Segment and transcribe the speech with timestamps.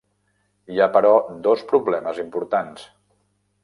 [0.75, 1.13] Hi ha, però,
[1.51, 2.93] dos problemes importants.